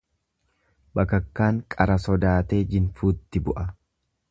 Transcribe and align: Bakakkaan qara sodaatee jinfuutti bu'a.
Bakakkaan 0.99 1.59
qara 1.75 1.99
sodaatee 2.07 2.63
jinfuutti 2.73 3.45
bu'a. 3.49 3.71